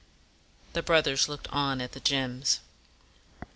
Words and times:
The 0.73 0.81
brothers 0.81 1.29
looked 1.29 1.53
long 1.53 1.79
at 1.79 1.91
the 1.91 1.99
gems. 1.99 2.61